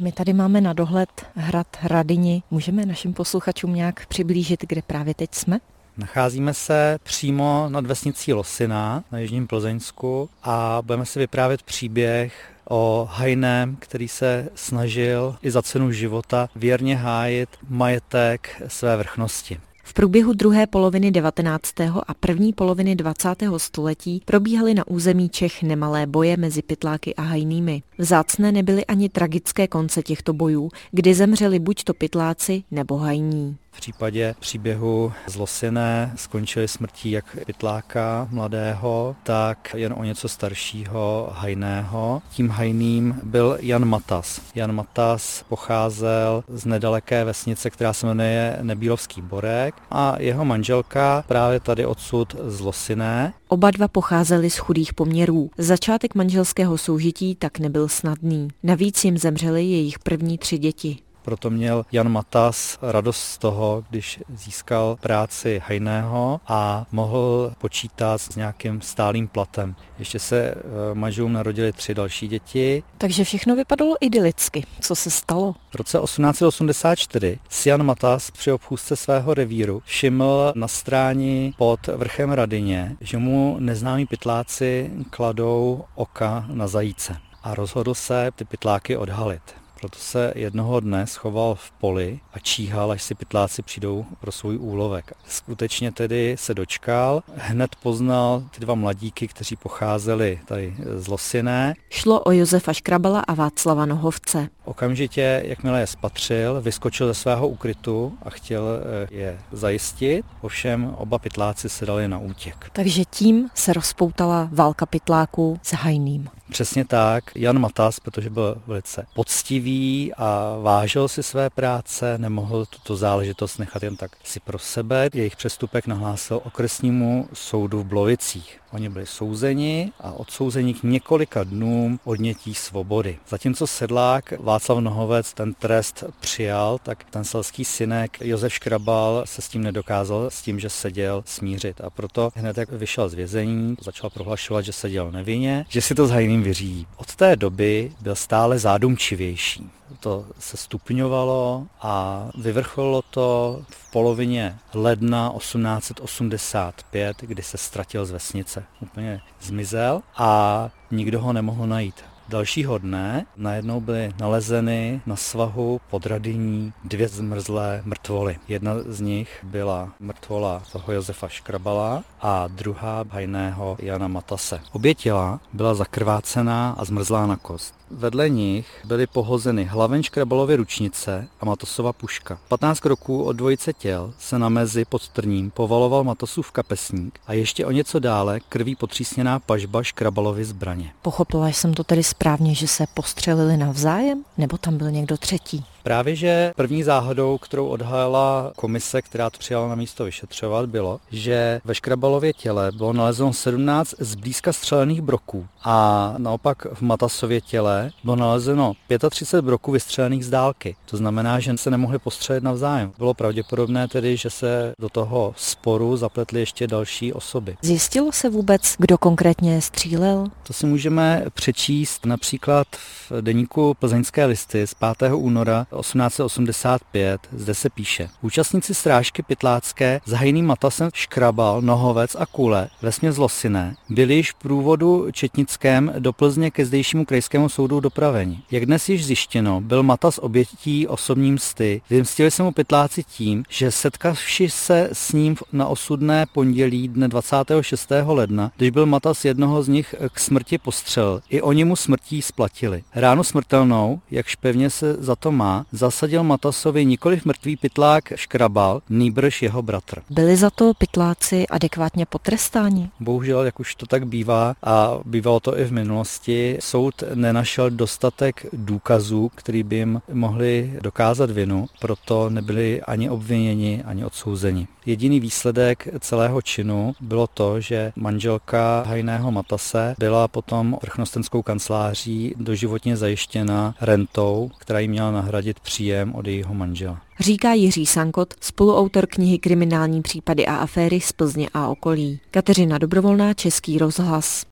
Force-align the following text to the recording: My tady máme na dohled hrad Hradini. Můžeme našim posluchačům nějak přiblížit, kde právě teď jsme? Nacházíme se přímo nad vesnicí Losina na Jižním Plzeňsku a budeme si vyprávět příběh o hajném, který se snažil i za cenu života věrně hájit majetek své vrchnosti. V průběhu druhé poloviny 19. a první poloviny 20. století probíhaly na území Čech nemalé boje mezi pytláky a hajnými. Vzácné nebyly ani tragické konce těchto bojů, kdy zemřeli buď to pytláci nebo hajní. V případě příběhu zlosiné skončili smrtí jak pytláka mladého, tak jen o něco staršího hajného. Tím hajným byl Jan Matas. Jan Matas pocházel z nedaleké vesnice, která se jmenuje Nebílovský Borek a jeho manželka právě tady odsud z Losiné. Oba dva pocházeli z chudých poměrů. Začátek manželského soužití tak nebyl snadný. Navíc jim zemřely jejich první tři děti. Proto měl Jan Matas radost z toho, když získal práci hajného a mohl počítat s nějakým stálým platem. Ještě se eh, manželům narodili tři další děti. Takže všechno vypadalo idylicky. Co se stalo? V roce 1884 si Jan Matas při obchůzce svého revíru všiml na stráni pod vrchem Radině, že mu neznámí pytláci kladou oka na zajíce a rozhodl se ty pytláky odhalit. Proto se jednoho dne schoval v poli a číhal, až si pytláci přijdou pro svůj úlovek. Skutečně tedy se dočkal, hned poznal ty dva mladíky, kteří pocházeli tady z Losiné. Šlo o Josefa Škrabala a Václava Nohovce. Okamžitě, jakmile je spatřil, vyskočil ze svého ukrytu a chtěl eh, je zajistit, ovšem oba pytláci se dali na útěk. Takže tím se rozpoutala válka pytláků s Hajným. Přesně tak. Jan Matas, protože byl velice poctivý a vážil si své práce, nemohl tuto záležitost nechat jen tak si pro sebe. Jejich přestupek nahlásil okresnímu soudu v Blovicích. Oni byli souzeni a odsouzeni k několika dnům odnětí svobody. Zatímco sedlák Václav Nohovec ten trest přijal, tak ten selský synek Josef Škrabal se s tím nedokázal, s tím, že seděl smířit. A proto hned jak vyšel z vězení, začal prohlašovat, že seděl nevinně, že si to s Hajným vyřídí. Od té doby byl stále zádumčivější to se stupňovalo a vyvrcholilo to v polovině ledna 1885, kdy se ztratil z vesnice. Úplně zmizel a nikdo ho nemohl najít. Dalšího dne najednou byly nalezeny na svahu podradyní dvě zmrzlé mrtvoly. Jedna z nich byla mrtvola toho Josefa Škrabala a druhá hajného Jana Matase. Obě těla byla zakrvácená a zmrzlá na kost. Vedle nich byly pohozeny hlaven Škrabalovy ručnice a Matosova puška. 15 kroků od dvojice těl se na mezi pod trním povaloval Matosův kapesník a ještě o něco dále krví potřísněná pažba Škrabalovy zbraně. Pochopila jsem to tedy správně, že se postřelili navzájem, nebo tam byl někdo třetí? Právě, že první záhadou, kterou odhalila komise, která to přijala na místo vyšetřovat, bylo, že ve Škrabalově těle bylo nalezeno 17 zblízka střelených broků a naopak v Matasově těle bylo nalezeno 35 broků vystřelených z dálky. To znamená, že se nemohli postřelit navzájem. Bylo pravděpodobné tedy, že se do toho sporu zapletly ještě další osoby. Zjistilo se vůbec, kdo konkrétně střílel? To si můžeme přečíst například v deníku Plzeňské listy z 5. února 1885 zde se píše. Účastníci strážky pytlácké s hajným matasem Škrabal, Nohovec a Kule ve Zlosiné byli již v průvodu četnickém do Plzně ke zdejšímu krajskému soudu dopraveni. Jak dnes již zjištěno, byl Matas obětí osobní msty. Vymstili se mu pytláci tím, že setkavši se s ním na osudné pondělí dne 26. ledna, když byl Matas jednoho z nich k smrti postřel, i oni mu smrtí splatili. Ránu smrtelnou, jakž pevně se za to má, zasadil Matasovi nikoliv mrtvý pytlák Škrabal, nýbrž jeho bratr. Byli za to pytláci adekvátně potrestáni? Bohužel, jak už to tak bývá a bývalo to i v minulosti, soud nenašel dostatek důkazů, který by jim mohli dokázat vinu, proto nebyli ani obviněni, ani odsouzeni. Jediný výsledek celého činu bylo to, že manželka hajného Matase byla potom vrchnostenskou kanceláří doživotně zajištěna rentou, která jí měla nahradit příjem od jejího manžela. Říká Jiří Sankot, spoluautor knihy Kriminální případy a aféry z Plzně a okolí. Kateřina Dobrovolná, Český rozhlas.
My 0.00 0.12
tady 0.12 0.32
máme 0.32 0.60
na 0.60 0.72
dohled 0.72 1.26
hrad 1.34 1.66
Hradini. 1.80 2.42
Můžeme 2.50 2.86
našim 2.86 3.14
posluchačům 3.14 3.74
nějak 3.74 4.06
přiblížit, 4.06 4.64
kde 4.68 4.82
právě 4.82 5.14
teď 5.14 5.34
jsme? 5.34 5.58
Nacházíme 5.96 6.54
se 6.54 6.98
přímo 7.02 7.66
nad 7.68 7.86
vesnicí 7.86 8.32
Losina 8.32 9.04
na 9.12 9.18
Jižním 9.18 9.46
Plzeňsku 9.46 10.30
a 10.42 10.78
budeme 10.82 11.06
si 11.06 11.18
vyprávět 11.18 11.62
příběh 11.62 12.52
o 12.70 13.08
hajném, 13.10 13.76
který 13.76 14.08
se 14.08 14.48
snažil 14.54 15.36
i 15.42 15.50
za 15.50 15.62
cenu 15.62 15.92
života 15.92 16.48
věrně 16.56 16.96
hájit 16.96 17.48
majetek 17.68 18.62
své 18.66 18.96
vrchnosti. 18.96 19.60
V 19.88 19.94
průběhu 19.94 20.32
druhé 20.32 20.66
poloviny 20.66 21.10
19. 21.10 21.80
a 21.80 22.14
první 22.20 22.52
poloviny 22.52 22.96
20. 22.96 23.28
století 23.56 24.22
probíhaly 24.24 24.74
na 24.74 24.86
území 24.86 25.28
Čech 25.28 25.62
nemalé 25.62 26.06
boje 26.06 26.36
mezi 26.36 26.62
pytláky 26.62 27.14
a 27.14 27.22
hajnými. 27.22 27.82
Vzácné 27.98 28.52
nebyly 28.52 28.86
ani 28.86 29.08
tragické 29.08 29.68
konce 29.68 30.02
těchto 30.02 30.32
bojů, 30.32 30.70
kdy 30.90 31.14
zemřeli 31.14 31.58
buď 31.58 31.84
to 31.84 31.94
pytláci 31.94 32.62
nebo 32.70 32.96
hajní. 32.96 33.56
V 33.78 33.80
případě 33.80 34.34
příběhu 34.40 35.12
zlosiné 35.26 36.12
skončili 36.16 36.68
smrtí 36.68 37.10
jak 37.10 37.36
pytláka 37.46 38.28
mladého, 38.30 39.16
tak 39.22 39.74
jen 39.76 39.94
o 39.98 40.04
něco 40.04 40.28
staršího 40.28 41.30
hajného. 41.32 42.22
Tím 42.30 42.48
hajným 42.48 43.20
byl 43.22 43.58
Jan 43.60 43.84
Matas. 43.84 44.40
Jan 44.54 44.72
Matas 44.72 45.44
pocházel 45.48 46.44
z 46.48 46.66
nedaleké 46.66 47.24
vesnice, 47.24 47.70
která 47.70 47.92
se 47.92 48.06
jmenuje 48.06 48.58
Nebílovský 48.62 49.22
Borek 49.22 49.74
a 49.90 50.16
jeho 50.18 50.44
manželka 50.44 51.24
právě 51.28 51.60
tady 51.60 51.86
odsud 51.86 52.36
z 52.44 52.60
Losiné. 52.60 53.32
Oba 53.48 53.70
dva 53.70 53.88
pocházeli 53.88 54.50
z 54.50 54.56
chudých 54.56 54.94
poměrů. 54.94 55.50
Začátek 55.58 56.14
manželského 56.14 56.78
soužití 56.78 57.34
tak 57.34 57.58
nebyl 57.58 57.88
snadný. 57.88 58.48
Navíc 58.62 59.04
jim 59.04 59.18
zemřely 59.18 59.64
jejich 59.64 59.98
první 59.98 60.38
tři 60.38 60.58
děti. 60.58 60.98
Proto 61.28 61.50
měl 61.50 61.84
Jan 61.92 62.08
Matas 62.08 62.78
radost 62.82 63.20
z 63.20 63.38
toho, 63.38 63.84
když 63.90 64.20
získal 64.34 64.96
práci 65.00 65.62
hajného 65.64 66.40
a 66.46 66.86
mohl 66.92 67.52
počítat 67.58 68.18
s 68.18 68.36
nějakým 68.36 68.80
stálým 68.80 69.28
platem. 69.28 69.74
Ještě 69.98 70.18
se 70.18 70.54
eh, 70.54 70.60
manželům 70.94 71.32
narodili 71.32 71.72
tři 71.72 71.94
další 71.94 72.28
děti. 72.28 72.82
Takže 72.98 73.24
všechno 73.24 73.56
vypadalo 73.56 73.96
idylicky. 74.00 74.66
Co 74.80 74.94
se 74.94 75.10
stalo? 75.10 75.54
V 75.70 75.74
roce 75.74 75.98
1884 75.98 77.38
si 77.48 77.68
Jan 77.68 77.82
Matas 77.82 78.30
při 78.30 78.52
obchůzce 78.52 78.96
svého 78.96 79.34
revíru 79.34 79.82
všiml 79.84 80.52
na 80.54 80.68
stráni 80.68 81.54
pod 81.58 81.86
vrchem 81.86 82.32
Radině, 82.32 82.96
že 83.00 83.18
mu 83.18 83.56
neznámí 83.60 84.06
pytláci 84.06 84.90
kladou 85.10 85.84
oka 85.94 86.44
na 86.48 86.68
zajíce 86.68 87.16
a 87.42 87.54
rozhodl 87.54 87.94
se 87.94 88.30
ty 88.34 88.44
pytláky 88.44 88.96
odhalit. 88.96 89.42
Proto 89.80 89.98
se 89.98 90.32
jednoho 90.36 90.80
dne 90.80 91.06
schoval 91.06 91.54
v 91.54 91.70
poli 91.70 92.20
a 92.32 92.38
číhal, 92.38 92.90
až 92.90 93.02
si 93.02 93.14
pytláci 93.14 93.62
přijdou 93.62 94.06
pro 94.20 94.32
svůj 94.32 94.56
úlovek. 94.56 95.12
Skutečně 95.28 95.92
tedy 95.92 96.36
se 96.38 96.54
dočkal, 96.54 97.22
hned 97.36 97.76
poznal 97.76 98.42
ty 98.50 98.60
dva 98.60 98.74
mladíky, 98.74 99.28
kteří 99.28 99.56
pocházeli 99.56 100.40
tady 100.46 100.74
z 100.96 101.08
Losiné. 101.08 101.74
Šlo 101.90 102.20
o 102.20 102.32
Josefa 102.32 102.72
Škrabala 102.72 103.20
a 103.20 103.34
Václava 103.34 103.86
Nohovce. 103.86 104.48
Okamžitě, 104.64 105.42
jakmile 105.44 105.80
je 105.80 105.86
spatřil, 105.86 106.60
vyskočil 106.60 107.06
ze 107.06 107.14
svého 107.14 107.48
ukrytu 107.48 108.18
a 108.22 108.30
chtěl 108.30 108.64
eh, 108.68 109.14
je 109.14 109.38
zajistit, 109.52 110.24
ovšem 110.40 110.94
oba 110.98 111.18
pytláci 111.18 111.68
se 111.68 111.86
dali 111.86 112.08
na 112.08 112.18
útěk. 112.18 112.70
Takže 112.72 113.04
tím 113.04 113.48
se 113.54 113.72
rozpoutala 113.72 114.48
válka 114.52 114.86
pytláků 114.86 115.60
s 115.62 115.72
Hajným. 115.72 116.28
Přesně 116.50 116.84
tak. 116.84 117.24
Jan 117.34 117.58
Matas, 117.58 118.00
protože 118.00 118.30
byl 118.30 118.62
velice 118.66 119.06
poctivý 119.14 120.12
a 120.16 120.56
vážil 120.62 121.08
si 121.08 121.22
své 121.22 121.50
práce, 121.50 122.18
nemohl 122.18 122.66
tuto 122.66 122.96
záležitost 122.96 123.58
nechat 123.58 123.82
jen 123.82 123.96
tak 123.96 124.10
si 124.24 124.40
pro 124.40 124.58
sebe. 124.58 125.10
Jejich 125.14 125.36
přestupek 125.36 125.86
nahlásil 125.86 126.40
okresnímu 126.44 127.28
soudu 127.32 127.80
v 127.80 127.84
Blovicích. 127.84 128.60
Oni 128.72 128.88
byli 128.88 129.06
souzeni 129.06 129.92
a 130.00 130.12
odsouzeni 130.12 130.74
k 130.74 130.82
několika 130.82 131.44
dnům 131.44 132.00
odnětí 132.04 132.54
svobody. 132.54 133.18
Zatímco 133.28 133.66
sedlák 133.66 134.32
Václav 134.40 134.78
Nohovec 134.78 135.32
ten 135.34 135.54
trest 135.54 136.04
přijal, 136.20 136.78
tak 136.82 137.04
ten 137.10 137.24
selský 137.24 137.64
synek 137.64 138.18
Josef 138.20 138.52
Škrabal 138.52 139.22
se 139.26 139.42
s 139.42 139.48
tím 139.48 139.62
nedokázal, 139.62 140.30
s 140.30 140.42
tím, 140.42 140.60
že 140.60 140.68
seděl 140.70 141.22
smířit. 141.26 141.80
A 141.80 141.90
proto 141.90 142.30
hned 142.34 142.58
jak 142.58 142.72
vyšel 142.72 143.08
z 143.08 143.14
vězení, 143.14 143.76
začal 143.82 144.10
prohlašovat, 144.10 144.64
že 144.64 144.72
seděl 144.72 145.12
nevinně, 145.12 145.66
že 145.68 145.80
si 145.80 145.94
to 145.94 146.06
s 146.06 146.10
Hajným 146.10 146.42
vyřídí. 146.42 146.86
Od 146.96 147.16
té 147.16 147.36
doby 147.36 147.92
byl 148.00 148.14
stále 148.14 148.58
zádumčivější 148.58 149.70
to 150.00 150.26
se 150.38 150.56
stupňovalo 150.56 151.66
a 151.82 152.24
vyvrcholilo 152.38 153.02
to 153.02 153.60
v 153.70 153.90
polovině 153.90 154.58
ledna 154.74 155.32
1885, 155.38 157.16
kdy 157.20 157.42
se 157.42 157.58
ztratil 157.58 158.06
z 158.06 158.10
vesnice. 158.10 158.64
Úplně 158.80 159.20
zmizel 159.40 160.02
a 160.16 160.70
nikdo 160.90 161.20
ho 161.20 161.32
nemohl 161.32 161.66
najít. 161.66 162.04
Dalšího 162.28 162.78
dne 162.78 163.26
najednou 163.36 163.80
byly 163.80 164.12
nalezeny 164.20 165.00
na 165.06 165.16
svahu 165.16 165.80
podradyní 165.90 166.72
dvě 166.84 167.08
zmrzlé 167.08 167.82
mrtvoly. 167.84 168.38
Jedna 168.48 168.74
z 168.86 169.00
nich 169.00 169.40
byla 169.42 169.92
mrtvola 170.00 170.62
toho 170.72 170.92
Josefa 170.92 171.28
Škrabala 171.28 172.04
a 172.20 172.48
druhá 172.48 173.04
hajného 173.10 173.76
Jana 173.80 174.08
Matase. 174.08 174.60
Obě 174.72 174.94
těla 174.94 175.40
byla 175.52 175.74
zakrvácená 175.74 176.76
a 176.78 176.84
zmrzlá 176.84 177.26
na 177.26 177.36
kost. 177.36 177.77
Vedle 177.90 178.28
nich 178.28 178.66
byly 178.84 179.06
pohozeny 179.06 179.64
hlaven 179.64 180.02
Škrabalovy 180.02 180.56
ručnice 180.56 181.28
a 181.40 181.44
Matosova 181.44 181.92
puška. 181.92 182.38
15 182.48 182.80
kroků 182.80 183.22
od 183.22 183.32
dvojice 183.32 183.72
těl 183.72 184.14
se 184.18 184.38
na 184.38 184.48
mezi 184.48 184.84
pod 184.84 185.08
trním 185.08 185.50
povaloval 185.50 186.04
Matosův 186.04 186.50
kapesník 186.50 187.20
a 187.26 187.32
ještě 187.32 187.66
o 187.66 187.70
něco 187.70 187.98
dále 187.98 188.40
krví 188.48 188.76
potřísněná 188.76 189.38
pažba 189.38 189.82
Škrabalovy 189.82 190.44
zbraně. 190.44 190.92
Pochopila 191.02 191.48
jsem 191.48 191.74
to 191.74 191.84
tedy 191.84 192.04
správně, 192.04 192.54
že 192.54 192.68
se 192.68 192.84
postřelili 192.94 193.56
navzájem, 193.56 194.24
nebo 194.38 194.58
tam 194.58 194.76
byl 194.76 194.90
někdo 194.90 195.16
třetí? 195.16 195.64
Právě, 195.88 196.16
že 196.16 196.52
první 196.56 196.82
záhadou, 196.82 197.38
kterou 197.38 197.66
odhalila 197.66 198.52
komise, 198.56 199.02
která 199.02 199.30
to 199.30 199.38
přijala 199.38 199.68
na 199.68 199.74
místo 199.74 200.04
vyšetřovat, 200.04 200.66
bylo, 200.66 201.00
že 201.10 201.60
ve 201.64 201.74
Škrabalově 201.74 202.32
těle 202.32 202.72
bylo 202.72 202.92
nalezeno 202.92 203.32
17 203.32 203.94
zblízka 203.98 204.52
střelených 204.52 205.02
broků 205.02 205.46
a 205.64 206.14
naopak 206.18 206.66
v 206.74 206.82
Matasově 206.82 207.40
těle 207.40 207.90
bylo 208.04 208.16
nalezeno 208.16 208.72
35 209.10 209.44
broků 209.44 209.72
vystřelených 209.72 210.24
z 210.24 210.30
dálky. 210.30 210.76
To 210.84 210.96
znamená, 210.96 211.40
že 211.40 211.56
se 211.56 211.70
nemohli 211.70 211.98
postřelit 211.98 212.44
navzájem. 212.44 212.92
Bylo 212.98 213.14
pravděpodobné 213.14 213.88
tedy, 213.88 214.16
že 214.16 214.30
se 214.30 214.74
do 214.78 214.88
toho 214.88 215.34
sporu 215.36 215.96
zapletly 215.96 216.40
ještě 216.40 216.66
další 216.66 217.12
osoby. 217.12 217.56
Zjistilo 217.62 218.12
se 218.12 218.30
vůbec, 218.30 218.74
kdo 218.78 218.98
konkrétně 218.98 219.60
střílel? 219.60 220.26
To 220.42 220.52
si 220.52 220.66
můžeme 220.66 221.24
přečíst 221.34 222.06
například 222.06 222.66
v 223.10 223.12
deníku 223.20 223.74
Plzeňské 223.74 224.24
listy 224.24 224.66
z 224.66 224.74
5. 224.98 225.12
února 225.14 225.66
1885 225.80 227.20
zde 227.32 227.54
se 227.54 227.70
píše. 227.70 228.08
Účastníci 228.22 228.74
strážky 228.74 229.22
pytlácké 229.22 230.00
s 230.06 230.12
hajným 230.12 230.46
matasem 230.46 230.90
Škrabal, 230.94 231.62
Nohovec 231.62 232.16
a 232.18 232.26
Kule 232.26 232.68
ve 232.82 232.90
Zlosiné 233.12 233.76
byli 233.88 234.14
již 234.14 234.32
v 234.32 234.34
průvodu 234.34 235.06
četnickém 235.12 235.92
do 235.98 236.12
Plzně 236.12 236.50
ke 236.50 236.66
zdejšímu 236.66 237.04
krajskému 237.04 237.48
soudu 237.48 237.80
dopraveni. 237.80 238.42
Jak 238.50 238.66
dnes 238.66 238.88
již 238.88 239.06
zjištěno, 239.06 239.60
byl 239.60 239.82
Matas 239.82 240.18
obětí 240.18 240.86
osobní 240.86 241.32
msty. 241.32 241.82
Vymstili 241.90 242.30
se 242.30 242.42
mu 242.42 242.52
pytláci 242.52 243.04
tím, 243.04 243.44
že 243.48 243.70
setkavši 243.70 244.50
se 244.50 244.88
s 244.92 245.12
ním 245.12 245.36
na 245.52 245.66
osudné 245.66 246.26
pondělí 246.34 246.88
dne 246.88 247.08
26. 247.08 247.92
ledna, 248.06 248.52
když 248.56 248.70
byl 248.70 248.86
Matas 248.86 249.24
jednoho 249.24 249.62
z 249.62 249.68
nich 249.68 249.94
k 250.12 250.20
smrti 250.20 250.58
postřel, 250.58 251.20
i 251.30 251.42
oni 251.42 251.64
mu 251.64 251.76
smrtí 251.76 252.22
splatili. 252.22 252.82
Ránu 252.94 253.24
smrtelnou, 253.24 254.00
jakž 254.10 254.34
pevně 254.34 254.70
se 254.70 254.94
za 254.94 255.16
to 255.16 255.32
má, 255.32 255.66
zasadil 255.72 256.22
Matasovi 256.22 256.84
nikoliv 256.84 257.24
mrtvý 257.24 257.56
pytlák 257.56 258.12
Škrabal, 258.14 258.82
nýbrž 258.90 259.42
jeho 259.42 259.62
bratr. 259.62 260.02
Byli 260.10 260.36
za 260.36 260.50
to 260.50 260.74
pytláci 260.74 261.46
adekvátně 261.46 262.06
potrestáni? 262.06 262.90
Bohužel, 263.00 263.42
jak 263.42 263.60
už 263.60 263.74
to 263.74 263.86
tak 263.86 264.06
bývá 264.06 264.54
a 264.62 264.98
bývalo 265.04 265.40
to 265.40 265.58
i 265.58 265.64
v 265.64 265.72
minulosti, 265.72 266.56
soud 266.60 267.02
nenašel 267.14 267.70
dostatek 267.70 268.46
důkazů, 268.52 269.30
který 269.34 269.62
by 269.62 269.76
jim 269.76 270.02
mohli 270.12 270.72
dokázat 270.82 271.30
vinu, 271.30 271.66
proto 271.80 272.30
nebyli 272.30 272.82
ani 272.82 273.10
obviněni, 273.10 273.82
ani 273.84 274.04
odsouzeni. 274.04 274.68
Jediný 274.86 275.20
výsledek 275.20 275.88
celého 276.00 276.42
činu 276.42 276.94
bylo 277.00 277.26
to, 277.26 277.60
že 277.60 277.92
manželka 277.96 278.84
hajného 278.86 279.30
Matase 279.30 279.94
byla 279.98 280.28
potom 280.28 280.78
vrchnostenskou 280.82 281.42
kanceláří 281.42 282.34
doživotně 282.36 282.96
zajištěna 282.96 283.74
rentou, 283.80 284.50
která 284.58 284.78
jí 284.78 284.88
měla 284.88 285.10
nahradit 285.10 285.47
příjem 285.60 286.14
od 286.14 286.26
jejího 286.26 286.54
manžela. 286.54 287.00
Říká 287.20 287.52
Jiří 287.52 287.86
Sankot, 287.86 288.34
spoluautor 288.40 289.06
knihy 289.06 289.38
Kriminální 289.38 290.02
případy 290.02 290.46
a 290.46 290.56
aféry 290.56 291.00
z 291.00 291.12
Plzně 291.12 291.48
a 291.54 291.68
okolí. 291.68 292.20
Kateřina 292.30 292.78
Dobrovolná, 292.78 293.34
Český 293.34 293.78
rozhlas. 293.78 294.44